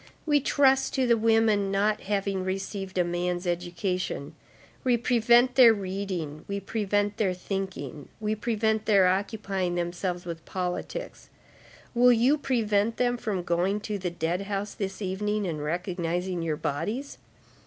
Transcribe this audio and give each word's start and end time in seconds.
We 0.25 0.39
trust 0.39 0.95
to 0.95 1.05
the 1.05 1.15
women 1.15 1.69
not 1.69 2.01
having 2.01 2.43
received 2.43 2.97
a 2.97 3.03
man's 3.03 3.45
education, 3.45 4.33
we 4.83 4.97
prevent 4.97 5.53
their 5.53 5.75
reading, 5.75 6.43
we 6.47 6.59
prevent 6.59 7.17
their 7.17 7.35
thinking, 7.35 8.07
we 8.19 8.33
prevent 8.33 8.87
their 8.87 9.05
occupying 9.05 9.75
themselves 9.75 10.25
with 10.25 10.43
politics; 10.43 11.29
will 11.93 12.11
you 12.11 12.39
prevent 12.39 12.97
them 12.97 13.15
from 13.15 13.43
going 13.43 13.79
to 13.81 13.99
the 13.99 14.09
dead 14.09 14.41
house 14.49 14.73
this 14.73 15.03
evening, 15.03 15.45
and 15.45 15.63
recognizing 15.63 16.41
your 16.41 16.57
bodies? 16.57 17.19